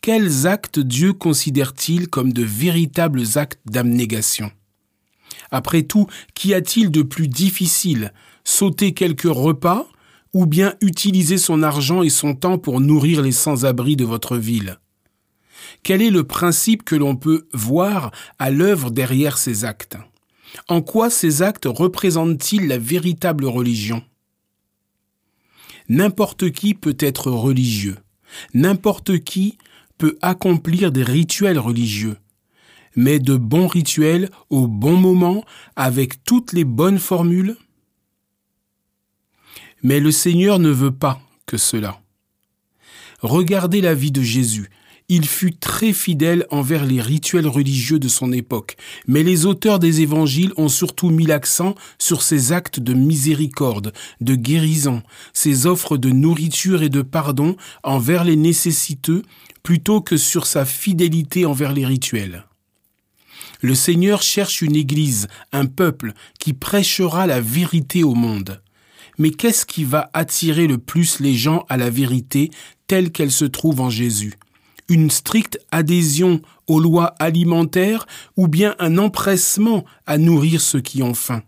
Quels 0.00 0.48
actes 0.48 0.80
Dieu 0.80 1.12
considère-t-il 1.12 2.08
comme 2.08 2.32
de 2.32 2.42
véritables 2.42 3.22
actes 3.36 3.60
d'abnégation? 3.66 4.50
Après 5.52 5.84
tout, 5.84 6.08
qu'y 6.34 6.52
a-t-il 6.52 6.90
de 6.90 7.02
plus 7.02 7.28
difficile? 7.28 8.12
Sauter 8.42 8.94
quelques 8.94 9.32
repas 9.32 9.86
ou 10.32 10.44
bien 10.44 10.74
utiliser 10.80 11.38
son 11.38 11.62
argent 11.62 12.02
et 12.02 12.10
son 12.10 12.34
temps 12.34 12.58
pour 12.58 12.80
nourrir 12.80 13.22
les 13.22 13.30
sans-abri 13.30 13.94
de 13.94 14.04
votre 14.04 14.36
ville? 14.36 14.80
Quel 15.84 16.02
est 16.02 16.10
le 16.10 16.24
principe 16.24 16.82
que 16.82 16.96
l'on 16.96 17.14
peut 17.14 17.46
voir 17.52 18.10
à 18.40 18.50
l'œuvre 18.50 18.90
derrière 18.90 19.38
ces 19.38 19.64
actes? 19.64 19.98
En 20.66 20.82
quoi 20.82 21.10
ces 21.10 21.42
actes 21.42 21.68
représentent-ils 21.70 22.66
la 22.66 22.78
véritable 22.78 23.44
religion? 23.44 24.02
N'importe 25.90 26.52
qui 26.52 26.74
peut 26.74 26.96
être 27.00 27.32
religieux. 27.32 27.96
N'importe 28.54 29.18
qui 29.24 29.58
peut 29.98 30.16
accomplir 30.22 30.92
des 30.92 31.02
rituels 31.02 31.58
religieux. 31.58 32.16
Mais 32.94 33.18
de 33.18 33.36
bons 33.36 33.66
rituels 33.66 34.30
au 34.50 34.68
bon 34.68 34.96
moment 34.96 35.44
avec 35.74 36.22
toutes 36.22 36.52
les 36.52 36.62
bonnes 36.62 37.00
formules 37.00 37.56
Mais 39.82 39.98
le 39.98 40.12
Seigneur 40.12 40.60
ne 40.60 40.70
veut 40.70 40.94
pas 40.94 41.20
que 41.44 41.56
cela. 41.56 42.00
Regardez 43.20 43.80
la 43.80 43.94
vie 43.94 44.12
de 44.12 44.22
Jésus 44.22 44.70
il 45.10 45.26
fut 45.26 45.56
très 45.56 45.92
fidèle 45.92 46.46
envers 46.50 46.86
les 46.86 47.02
rituels 47.02 47.48
religieux 47.48 47.98
de 47.98 48.06
son 48.06 48.32
époque, 48.32 48.76
mais 49.08 49.24
les 49.24 49.44
auteurs 49.44 49.80
des 49.80 50.02
évangiles 50.02 50.52
ont 50.56 50.68
surtout 50.68 51.10
mis 51.10 51.26
l'accent 51.26 51.74
sur 51.98 52.22
ses 52.22 52.52
actes 52.52 52.78
de 52.78 52.94
miséricorde, 52.94 53.92
de 54.20 54.36
guérison, 54.36 55.02
ses 55.32 55.66
offres 55.66 55.96
de 55.96 56.10
nourriture 56.10 56.84
et 56.84 56.88
de 56.88 57.02
pardon 57.02 57.56
envers 57.82 58.22
les 58.22 58.36
nécessiteux, 58.36 59.22
plutôt 59.64 60.00
que 60.00 60.16
sur 60.16 60.46
sa 60.46 60.64
fidélité 60.64 61.44
envers 61.44 61.72
les 61.72 61.84
rituels. 61.84 62.44
Le 63.62 63.74
Seigneur 63.74 64.22
cherche 64.22 64.62
une 64.62 64.76
Église, 64.76 65.26
un 65.50 65.66
peuple, 65.66 66.12
qui 66.38 66.52
prêchera 66.52 67.26
la 67.26 67.40
vérité 67.40 68.04
au 68.04 68.14
monde. 68.14 68.62
Mais 69.18 69.32
qu'est-ce 69.32 69.66
qui 69.66 69.82
va 69.82 70.08
attirer 70.12 70.68
le 70.68 70.78
plus 70.78 71.18
les 71.18 71.34
gens 71.34 71.66
à 71.68 71.76
la 71.76 71.90
vérité 71.90 72.50
telle 72.86 73.10
qu'elle 73.10 73.32
se 73.32 73.44
trouve 73.44 73.80
en 73.80 73.90
Jésus? 73.90 74.34
Une 74.90 75.08
stricte 75.10 75.58
adhésion 75.70 76.42
aux 76.66 76.80
lois 76.80 77.14
alimentaires 77.18 78.06
ou 78.36 78.46
bien 78.46 78.76
un 78.78 78.98
empressement 78.98 79.86
à 80.06 80.18
nourrir 80.18 80.60
ceux 80.60 80.80
qui 80.80 81.02
ont 81.02 81.14
faim 81.14 81.42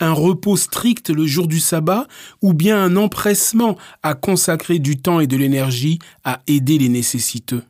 un 0.00 0.12
repos 0.12 0.56
strict 0.56 1.10
le 1.10 1.26
jour 1.26 1.46
du 1.46 1.60
sabbat 1.60 2.06
ou 2.42 2.52
bien 2.52 2.82
un 2.82 2.96
empressement 2.96 3.76
à 4.02 4.14
consacrer 4.14 4.78
du 4.78 4.96
temps 4.96 5.20
et 5.20 5.26
de 5.26 5.36
l'énergie 5.36 5.98
à 6.24 6.42
aider 6.46 6.78
les 6.78 6.88
nécessiteux. 6.88 7.62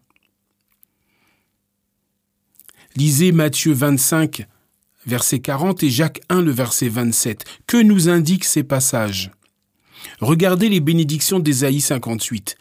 Lisez 2.97 3.33
Matthieu 3.33 3.73
25, 3.73 4.47
verset 5.07 5.41
40 5.41 5.83
et 5.83 5.91
Jacques 5.91 6.21
1, 6.29 6.41
le 6.41 6.51
verset 6.51 6.89
27. 6.89 7.45
Que 7.67 7.77
nous 7.77 8.09
indiquent 8.09 8.45
ces 8.45 8.65
passages? 8.65 9.31
Regardez 10.21 10.69
les 10.69 10.81
bénédictions 10.81 11.39
d'Ésaïe 11.39 11.81
58. 11.81 12.57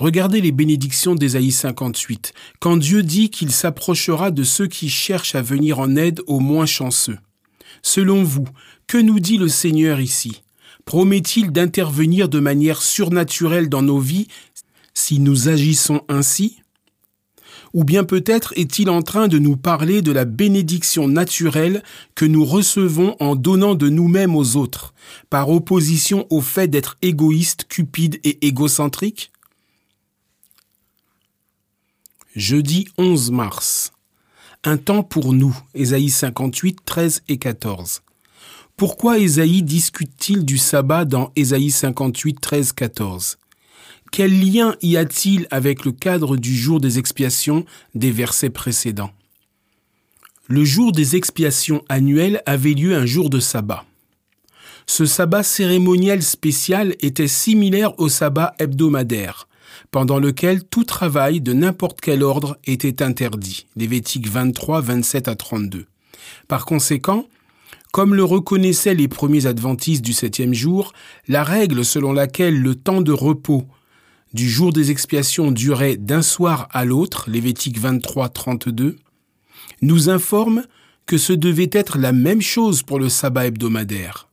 Regardez 0.00 0.40
les 0.40 0.50
bénédictions 0.50 1.14
d'Ésaïe 1.14 1.52
58, 1.52 2.32
quand 2.58 2.78
Dieu 2.78 3.02
dit 3.02 3.28
qu'il 3.28 3.52
s'approchera 3.52 4.30
de 4.30 4.44
ceux 4.44 4.66
qui 4.66 4.88
cherchent 4.88 5.34
à 5.34 5.42
venir 5.42 5.78
en 5.78 5.94
aide 5.94 6.22
aux 6.26 6.40
moins 6.40 6.64
chanceux. 6.64 7.18
Selon 7.82 8.24
vous, 8.24 8.46
que 8.86 8.96
nous 8.96 9.20
dit 9.20 9.36
le 9.36 9.48
Seigneur 9.48 10.00
ici? 10.00 10.42
Promet-il 10.86 11.52
d'intervenir 11.52 12.30
de 12.30 12.40
manière 12.40 12.80
surnaturelle 12.80 13.68
dans 13.68 13.82
nos 13.82 13.98
vies 13.98 14.28
si 14.94 15.20
nous 15.20 15.50
agissons 15.50 16.00
ainsi? 16.08 16.62
Ou 17.74 17.84
bien 17.84 18.04
peut-être 18.04 18.54
est-il 18.56 18.88
en 18.88 19.02
train 19.02 19.28
de 19.28 19.38
nous 19.38 19.58
parler 19.58 20.00
de 20.00 20.12
la 20.12 20.24
bénédiction 20.24 21.08
naturelle 21.08 21.82
que 22.14 22.24
nous 22.24 22.46
recevons 22.46 23.16
en 23.20 23.36
donnant 23.36 23.74
de 23.74 23.90
nous-mêmes 23.90 24.34
aux 24.34 24.56
autres, 24.56 24.94
par 25.28 25.50
opposition 25.50 26.26
au 26.30 26.40
fait 26.40 26.68
d'être 26.68 26.96
égoïste, 27.02 27.66
cupide 27.68 28.18
et 28.24 28.46
égocentrique? 28.46 29.30
Jeudi 32.40 32.88
11 32.96 33.32
mars. 33.32 33.92
Un 34.64 34.78
temps 34.78 35.02
pour 35.02 35.34
nous. 35.34 35.54
Ésaïe 35.74 36.08
58, 36.08 36.78
13 36.86 37.22
et 37.28 37.36
14. 37.36 38.00
Pourquoi 38.78 39.18
Ésaïe 39.18 39.62
discute-t-il 39.62 40.46
du 40.46 40.56
sabbat 40.56 41.04
dans 41.04 41.32
Ésaïe 41.36 41.70
58, 41.70 42.40
13, 42.40 42.72
14 42.72 43.36
Quel 44.10 44.40
lien 44.40 44.74
y 44.80 44.96
a-t-il 44.96 45.48
avec 45.50 45.84
le 45.84 45.92
cadre 45.92 46.38
du 46.38 46.56
jour 46.56 46.80
des 46.80 46.98
expiations 46.98 47.66
des 47.94 48.10
versets 48.10 48.48
précédents? 48.48 49.12
Le 50.46 50.64
jour 50.64 50.92
des 50.92 51.16
expiations 51.16 51.84
annuelles 51.90 52.42
avait 52.46 52.72
lieu 52.72 52.96
un 52.96 53.04
jour 53.04 53.28
de 53.28 53.38
sabbat. 53.38 53.84
Ce 54.86 55.04
sabbat 55.04 55.42
cérémoniel 55.42 56.22
spécial 56.22 56.96
était 57.00 57.28
similaire 57.28 58.00
au 58.00 58.08
sabbat 58.08 58.54
hebdomadaire 58.58 59.46
pendant 59.90 60.18
lequel 60.18 60.64
tout 60.64 60.84
travail 60.84 61.40
de 61.40 61.52
n'importe 61.52 62.00
quel 62.00 62.22
ordre 62.22 62.56
était 62.64 63.02
interdit. 63.02 63.66
Lévitique 63.76 64.28
23, 64.28 64.80
27 64.80 65.28
à 65.28 65.34
32. 65.34 65.86
Par 66.48 66.64
conséquent, 66.64 67.26
Comme 67.92 68.14
le 68.14 68.22
reconnaissaient 68.22 68.94
les 68.94 69.08
premiers 69.08 69.46
adventistes 69.46 70.04
du 70.04 70.12
septième 70.12 70.54
jour, 70.54 70.92
la 71.26 71.42
règle 71.42 71.84
selon 71.84 72.12
laquelle 72.12 72.60
le 72.60 72.76
temps 72.76 73.00
de 73.00 73.10
repos 73.10 73.66
du 74.32 74.48
jour 74.48 74.72
des 74.72 74.92
expiations 74.92 75.50
durait 75.50 75.96
d'un 75.96 76.22
soir 76.22 76.68
à 76.70 76.84
l'autre, 76.84 77.28
Lévitique 77.28 77.78
23, 77.78 78.28
32, 78.28 78.96
nous 79.82 80.08
informe 80.08 80.62
que 81.06 81.18
ce 81.18 81.32
devait 81.32 81.70
être 81.72 81.98
la 81.98 82.12
même 82.12 82.40
chose 82.40 82.84
pour 82.84 83.00
le 83.00 83.08
sabbat 83.08 83.46
hebdomadaire. 83.46 84.29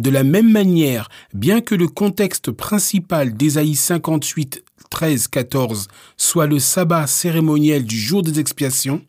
De 0.00 0.08
la 0.08 0.24
même 0.24 0.50
manière, 0.50 1.10
bien 1.34 1.60
que 1.60 1.74
le 1.74 1.86
contexte 1.86 2.50
principal 2.50 3.34
d'Ésaïe 3.36 3.76
58, 3.76 4.64
13, 4.88 5.28
14 5.28 5.88
soit 6.16 6.46
le 6.46 6.58
sabbat 6.58 7.06
cérémoniel 7.06 7.84
du 7.84 8.00
jour 8.00 8.22
des 8.22 8.40
expiations, 8.40 9.04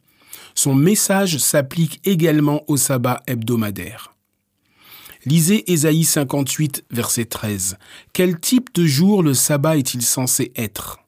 son 0.53 0.75
message 0.75 1.37
s'applique 1.37 2.01
également 2.03 2.65
au 2.67 2.75
sabbat 2.75 3.23
hebdomadaire. 3.25 4.13
Lisez 5.23 5.71
Ésaïe 5.71 6.03
58, 6.03 6.83
verset 6.91 7.23
13. 7.23 7.77
Quel 8.11 8.37
type 8.37 8.73
de 8.73 8.85
jour 8.85 9.23
le 9.23 9.33
sabbat 9.33 9.77
est-il 9.77 10.01
censé 10.01 10.51
être? 10.57 10.99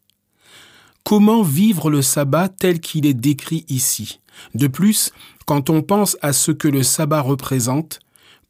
Comment 1.03 1.43
vivre 1.43 1.89
le 1.89 2.01
sabbat 2.01 2.47
tel 2.47 2.79
qu'il 2.79 3.05
est 3.05 3.13
décrit 3.13 3.65
ici? 3.67 4.21
De 4.55 4.67
plus, 4.67 5.11
quand 5.45 5.69
on 5.69 5.81
pense 5.81 6.15
à 6.21 6.31
ce 6.31 6.53
que 6.53 6.69
le 6.69 6.83
sabbat 6.83 7.19
représente, 7.19 7.99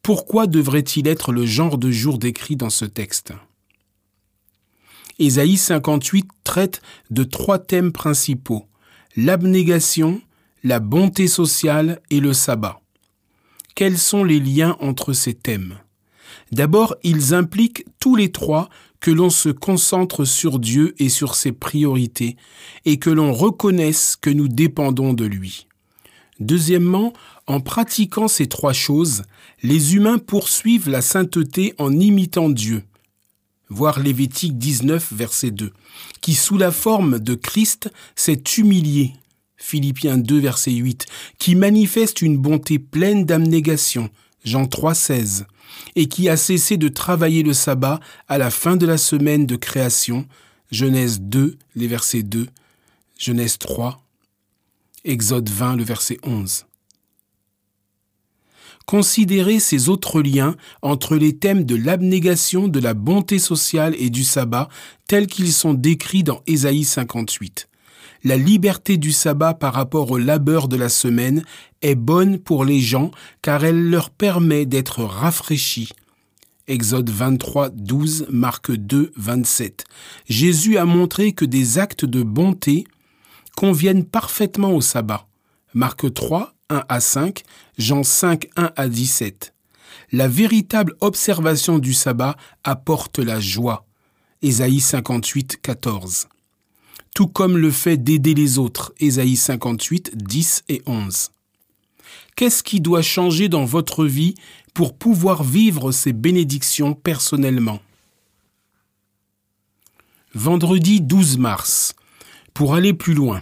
pourquoi 0.04 0.48
devrait-il 0.48 1.08
être 1.08 1.32
le 1.32 1.46
genre 1.46 1.78
de 1.78 1.90
jour 1.90 2.18
décrit 2.18 2.58
dans 2.58 2.70
ce 2.70 2.84
texte? 2.84 3.34
Ésaïe 5.18 5.58
58 5.58 6.28
traite 6.44 6.82
de 7.10 7.24
trois 7.24 7.58
thèmes 7.58 7.94
principaux 7.94 8.68
l'abnégation, 9.16 10.22
la 10.64 10.80
bonté 10.80 11.28
sociale 11.28 12.02
et 12.10 12.20
le 12.20 12.34
sabbat. 12.34 12.82
Quels 13.76 13.98
sont 13.98 14.24
les 14.24 14.40
liens 14.40 14.76
entre 14.80 15.14
ces 15.14 15.34
thèmes? 15.34 15.78
D'abord, 16.52 16.96
ils 17.04 17.34
impliquent 17.34 17.86
tous 18.00 18.16
les 18.16 18.32
trois 18.32 18.70
que 19.00 19.12
l'on 19.12 19.30
se 19.30 19.50
concentre 19.50 20.26
sur 20.26 20.60
Dieu 20.60 20.96
et 20.98 21.10
sur 21.10 21.36
ses 21.36 21.52
priorités, 21.52 22.38
et 22.86 22.98
que 22.98 23.10
l'on 23.10 23.34
reconnaisse 23.34 24.16
que 24.16 24.30
nous 24.30 24.48
dépendons 24.48 25.14
de 25.14 25.26
lui. 25.26 25.68
Deuxièmement, 26.40 27.14
en 27.48 27.60
pratiquant 27.60 28.28
ces 28.28 28.48
trois 28.48 28.74
choses, 28.74 29.24
les 29.64 29.96
humains 29.96 30.18
poursuivent 30.18 30.90
la 30.90 31.02
sainteté 31.02 31.74
en 31.78 31.98
imitant 31.98 32.50
Dieu. 32.50 32.84
Voir 33.70 34.02
Lévitique 34.02 34.58
19, 34.58 35.14
verset 35.14 35.52
2, 35.52 35.72
qui 36.20 36.34
sous 36.36 36.58
la 36.58 36.72
forme 36.72 37.18
de 37.18 37.34
Christ 37.34 37.90
s'est 38.16 38.44
humilié. 38.58 39.14
Philippiens 39.56 40.18
2, 40.18 40.40
verset 40.40 40.74
8, 40.74 41.06
qui 41.40 41.56
manifeste 41.56 42.22
une 42.22 42.38
bonté 42.38 42.78
pleine 42.78 43.26
d'abnégation, 43.26 44.10
Jean 44.44 44.68
3, 44.68 44.94
16, 44.94 45.46
et 45.96 46.08
qui 46.08 46.28
a 46.28 46.36
cessé 46.36 46.76
de 46.76 46.90
travailler 46.90 47.42
le 47.42 47.54
sabbat 47.54 48.02
à 48.28 48.38
la 48.38 48.52
fin 48.52 48.76
de 48.76 48.86
la 48.86 48.98
semaine 48.98 49.46
de 49.46 49.56
création, 49.56 50.28
Genèse 50.72 51.22
2, 51.22 51.58
les 51.76 51.88
versets 51.88 52.24
2, 52.24 52.48
Genèse 53.18 53.58
3, 53.58 54.04
Exode 55.06 55.50
20, 55.50 55.78
le 55.78 55.84
verset 55.84 56.18
11. 56.24 56.66
Considérez 58.86 59.60
ces 59.60 59.90
autres 59.90 60.22
liens 60.22 60.56
entre 60.82 61.16
les 61.16 61.38
thèmes 61.38 61.64
de 61.64 61.76
l'abnégation, 61.76 62.68
de 62.68 62.80
la 62.80 62.94
bonté 62.94 63.40
sociale 63.40 63.96
et 63.98 64.10
du 64.10 64.24
sabbat 64.24 64.70
tels 65.08 65.28
qu'ils 65.28 65.54
sont 65.54 65.74
décrits 65.74 66.24
dans 66.24 66.42
Ésaïe 66.48 66.84
58 66.84 67.68
la 68.24 68.38
liberté 68.38 68.98
du 68.98 69.12
sabbat 69.12 69.54
par 69.54 69.74
rapport 69.74 70.12
au 70.12 70.18
labeur 70.18 70.68
de 70.68 70.78
la 70.78 70.90
semaine 70.90 71.44
est 71.82 71.96
bonne 71.96 72.40
pour 72.40 72.64
les 72.64 72.80
gens 72.80 73.12
car 73.42 73.66
elle 73.66 73.90
leur 73.90 74.10
permet 74.10 74.66
d'être 74.66 75.04
rafraîchis. 75.04 75.90
Exode 76.68 77.10
23, 77.10 77.70
12, 77.70 78.28
Marc 78.30 78.72
2, 78.72 79.12
27. 79.18 79.84
Jésus 80.30 80.78
a 80.78 80.86
montré 80.86 81.34
que 81.34 81.44
des 81.44 81.78
actes 81.78 82.06
de 82.06 82.24
bonté 82.24 82.86
conviennent 83.58 84.06
parfaitement 84.06 84.72
au 84.72 84.80
sabbat. 84.80 85.28
Marc 85.74 86.14
3, 86.14 86.53
1 86.70 86.84
à 86.90 87.00
5, 87.00 87.44
Jean 87.78 88.04
5, 88.04 88.48
1 88.56 88.72
à 88.76 88.88
17. 88.88 89.54
La 90.12 90.28
véritable 90.28 90.94
observation 91.02 91.80
du 91.80 91.94
sabbat 91.94 92.36
apporte 92.64 93.20
la 93.20 93.40
joie. 93.40 93.86
Ésaïe 94.42 94.80
58, 94.80 95.62
14 95.62 96.28
tout 97.14 97.28
comme 97.28 97.58
le 97.58 97.72
fait 97.72 97.98
d'aider 97.98 98.34
les 98.34 98.58
autres. 98.58 98.94
Ésaïe 99.00 99.36
58, 99.36 100.12
10 100.16 100.64
et 100.70 100.82
11. 100.86 101.32
Qu'est-ce 102.36 102.64
qui 102.64 102.82
doit 102.82 103.04
changer 103.04 103.50
dans 103.50 103.66
votre 103.66 104.06
vie 104.06 104.34
pour 104.74 104.98
pouvoir 104.98 105.44
vivre 105.44 105.92
ces 105.92 106.14
bénédictions 106.14 106.94
personnellement? 106.96 107.80
Vendredi 110.34 111.00
12 111.02 111.38
mars. 111.38 111.96
Pour 112.56 112.74
aller 112.74 112.94
plus 112.94 113.14
loin. 113.14 113.42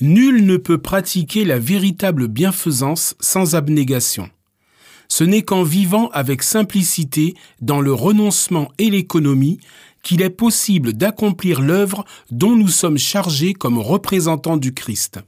Nul 0.00 0.44
ne 0.44 0.58
peut 0.58 0.78
pratiquer 0.78 1.44
la 1.44 1.58
véritable 1.58 2.28
bienfaisance 2.28 3.14
sans 3.18 3.54
abnégation. 3.54 4.28
Ce 5.08 5.24
n'est 5.24 5.42
qu'en 5.42 5.62
vivant 5.62 6.08
avec 6.10 6.42
simplicité 6.42 7.34
dans 7.62 7.80
le 7.80 7.92
renoncement 7.92 8.70
et 8.78 8.90
l'économie 8.90 9.58
qu'il 10.02 10.22
est 10.22 10.30
possible 10.30 10.92
d'accomplir 10.92 11.60
l'œuvre 11.60 12.04
dont 12.30 12.54
nous 12.54 12.68
sommes 12.68 12.98
chargés 12.98 13.54
comme 13.54 13.78
représentants 13.78 14.56
du 14.56 14.74
Christ. 14.74 15.20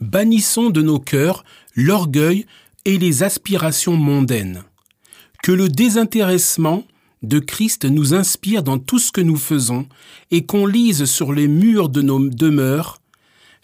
Bannissons 0.00 0.70
de 0.70 0.82
nos 0.82 0.98
cœurs 1.00 1.44
l'orgueil 1.74 2.46
et 2.84 2.98
les 2.98 3.22
aspirations 3.22 3.96
mondaines. 3.96 4.62
Que 5.42 5.52
le 5.52 5.68
désintéressement 5.68 6.84
de 7.22 7.38
Christ 7.38 7.84
nous 7.86 8.14
inspire 8.14 8.62
dans 8.62 8.78
tout 8.78 8.98
ce 8.98 9.10
que 9.10 9.20
nous 9.20 9.36
faisons 9.36 9.86
et 10.30 10.44
qu'on 10.44 10.66
lise 10.66 11.06
sur 11.06 11.32
les 11.32 11.48
murs 11.48 11.88
de 11.88 12.02
nos 12.02 12.28
demeures 12.28 12.98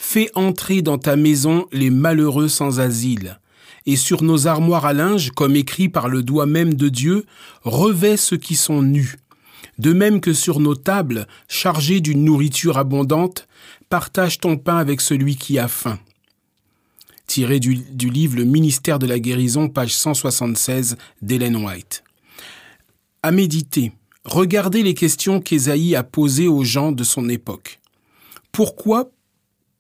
Fais 0.05 0.31
entrer 0.35 0.83
dans 0.83 0.99
ta 0.99 1.15
maison 1.15 1.69
les 1.71 1.89
malheureux 1.89 2.49
sans 2.49 2.81
asile, 2.81 3.39
et 3.87 3.95
sur 3.95 4.25
nos 4.25 4.49
armoires 4.49 4.85
à 4.85 4.93
linge, 4.93 5.31
comme 5.31 5.55
écrit 5.55 5.89
par 5.89 6.09
le 6.09 6.25
doigt 6.25 6.45
même 6.45 6.75
de 6.75 6.89
Dieu, 6.89 7.25
revêt 7.63 8.17
ceux 8.17 8.37
qui 8.37 8.57
sont 8.57 8.83
nus, 8.83 9.15
de 9.79 9.93
même 9.93 10.21
que 10.21 10.33
sur 10.35 10.59
nos 10.59 10.75
tables, 10.75 11.29
chargées 11.47 12.01
d'une 12.01 12.25
nourriture 12.25 12.79
abondante, 12.79 13.47
partage 13.89 14.41
ton 14.41 14.57
pain 14.57 14.77
avec 14.77 15.01
celui 15.01 15.37
qui 15.37 15.61
a 15.61 15.69
faim. 15.69 16.01
Tiré 17.29 17.61
du, 17.61 17.77
livre 18.11 18.37
Le 18.37 18.45
ministère 18.45 18.99
de 18.99 19.07
la 19.07 19.21
guérison, 19.21 19.69
page 19.69 19.95
176 19.95 20.97
d'Hélène 21.23 21.57
White. 21.57 22.03
À 23.23 23.31
méditer, 23.31 23.93
regardez 24.25 24.83
les 24.83 24.95
questions 24.95 25.41
qu'Ésaïe 25.41 25.95
a 25.95 26.03
posées 26.03 26.49
aux 26.49 26.65
gens 26.65 26.91
de 26.91 27.05
son 27.05 27.29
époque. 27.29 27.79
Pourquoi 28.51 29.13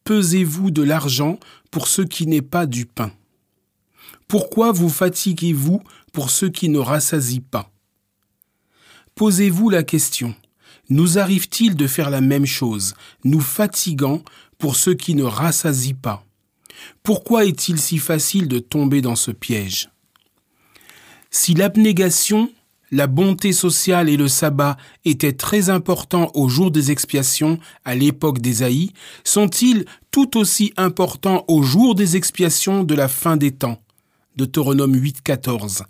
pesez-vous 0.04 0.70
de 0.70 0.82
l'argent 0.82 1.38
pour 1.70 1.88
ce 1.88 2.02
qui 2.02 2.26
n'est 2.26 2.42
pas 2.42 2.66
du 2.66 2.86
pain? 2.86 3.12
Pourquoi 4.28 4.72
vous 4.72 4.88
fatiguez-vous 4.88 5.82
pour 6.12 6.30
ce 6.30 6.46
qui 6.46 6.68
ne 6.68 6.78
rassasie 6.78 7.40
pas? 7.40 7.70
Posez-vous 9.14 9.68
la 9.68 9.82
question. 9.82 10.34
Nous 10.88 11.18
arrive-t-il 11.18 11.76
de 11.76 11.86
faire 11.86 12.10
la 12.10 12.20
même 12.20 12.46
chose, 12.46 12.94
nous 13.24 13.40
fatiguant 13.40 14.22
pour 14.58 14.76
ceux 14.76 14.94
qui 14.94 15.14
ne 15.14 15.22
rassasient 15.22 15.94
pas? 15.94 16.24
Pourquoi 17.02 17.44
est-il 17.44 17.78
si 17.78 17.98
facile 17.98 18.48
de 18.48 18.58
tomber 18.58 19.00
dans 19.00 19.16
ce 19.16 19.30
piège? 19.30 19.90
Si 21.30 21.54
l'abnégation, 21.54 22.50
la 22.92 23.06
bonté 23.06 23.52
sociale 23.52 24.10
et 24.10 24.18
le 24.18 24.28
sabbat 24.28 24.76
étaient 25.06 25.32
très 25.32 25.70
importants 25.70 26.30
au 26.34 26.48
jour 26.48 26.70
des 26.70 26.90
expiations 26.90 27.58
à 27.84 27.94
l'époque 27.94 28.38
d'Ésaïe, 28.38 28.92
sont-ils 29.24 29.86
tout 30.10 30.36
aussi 30.38 30.74
importants 30.76 31.44
au 31.48 31.62
jour 31.62 31.94
des 31.94 32.16
expiations 32.16 32.84
de 32.84 32.94
la 32.94 33.08
fin 33.08 33.36
des 33.36 33.50
temps? 33.50 33.80
Deutéronome 34.36 34.96
8.14, 34.96 35.82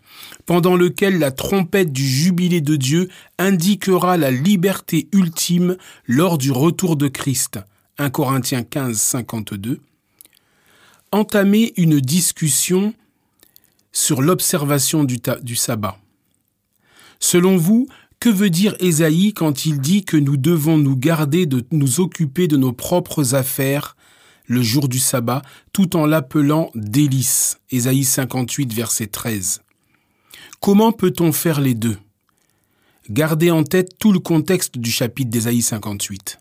pendant 0.46 0.74
lequel 0.74 1.18
la 1.18 1.30
trompette 1.30 1.92
du 1.92 2.06
jubilé 2.06 2.60
de 2.60 2.74
Dieu 2.74 3.08
indiquera 3.38 4.16
la 4.16 4.30
liberté 4.30 5.08
ultime 5.12 5.76
lors 6.06 6.38
du 6.38 6.50
retour 6.50 6.96
de 6.96 7.06
Christ. 7.08 7.60
1 7.98 8.10
Corinthiens 8.10 8.64
15, 8.64 8.98
52. 8.98 9.80
Entamer 11.12 11.72
une 11.76 12.00
discussion 12.00 12.94
sur 13.92 14.22
l'observation 14.22 15.04
du 15.04 15.56
sabbat. 15.56 16.01
Selon 17.22 17.56
vous, 17.56 17.86
que 18.18 18.28
veut 18.28 18.50
dire 18.50 18.74
Ésaïe 18.80 19.32
quand 19.32 19.64
il 19.64 19.80
dit 19.80 20.04
que 20.04 20.16
nous 20.16 20.36
devons 20.36 20.76
nous 20.76 20.96
garder 20.96 21.46
de 21.46 21.64
nous 21.70 22.00
occuper 22.00 22.48
de 22.48 22.56
nos 22.56 22.72
propres 22.72 23.36
affaires 23.36 23.96
le 24.46 24.60
jour 24.60 24.88
du 24.88 24.98
sabbat, 24.98 25.42
tout 25.72 25.96
en 25.96 26.04
l'appelant 26.04 26.72
délice. 26.74 27.60
Ésaïe 27.70 28.02
58, 28.02 28.74
verset 28.74 29.06
13. 29.06 29.62
Comment 30.60 30.90
peut-on 30.90 31.30
faire 31.30 31.60
les 31.60 31.74
deux? 31.74 31.96
Gardez 33.08 33.52
en 33.52 33.62
tête 33.62 33.98
tout 34.00 34.12
le 34.12 34.18
contexte 34.18 34.76
du 34.76 34.90
chapitre 34.90 35.30
d'Ésaïe 35.30 35.62
58. 35.62 36.40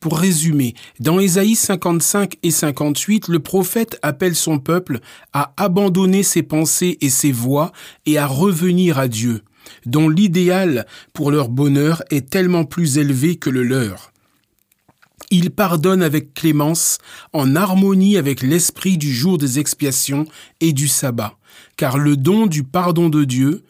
Pour 0.00 0.18
résumer, 0.18 0.74
dans 1.00 1.18
Ésaïe 1.18 1.56
55 1.56 2.36
et 2.42 2.50
58, 2.50 3.28
le 3.28 3.40
prophète 3.40 3.98
appelle 4.02 4.36
son 4.36 4.58
peuple 4.58 5.00
à 5.32 5.54
abandonner 5.56 6.22
ses 6.22 6.42
pensées 6.42 6.98
et 7.00 7.08
ses 7.08 7.32
voies 7.32 7.72
et 8.04 8.18
à 8.18 8.26
revenir 8.26 8.98
à 8.98 9.08
Dieu, 9.08 9.42
dont 9.86 10.08
l'idéal 10.08 10.86
pour 11.12 11.30
leur 11.30 11.48
bonheur 11.48 12.02
est 12.10 12.30
tellement 12.30 12.64
plus 12.64 12.98
élevé 12.98 13.36
que 13.36 13.50
le 13.50 13.62
leur. 13.62 14.12
Il 15.30 15.50
pardonne 15.50 16.02
avec 16.02 16.32
clémence, 16.32 16.98
en 17.32 17.54
harmonie 17.54 18.16
avec 18.16 18.42
l'esprit 18.42 18.96
du 18.96 19.12
jour 19.12 19.36
des 19.36 19.58
expiations 19.58 20.26
et 20.60 20.72
du 20.72 20.88
sabbat, 20.88 21.36
car 21.76 21.98
le 21.98 22.16
don 22.16 22.46
du 22.46 22.64
pardon 22.64 23.08
de 23.10 23.24
Dieu, 23.24 23.64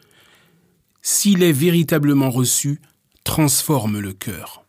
s'il 1.03 1.43
est 1.43 1.53
véritablement 1.53 2.31
reçu, 2.31 2.81
transforme 3.25 3.99
le 3.99 4.13
cœur. 4.13 4.68